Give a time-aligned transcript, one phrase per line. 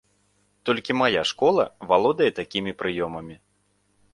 [0.69, 3.35] Толькі мая школа валодае такімі прыёмамі!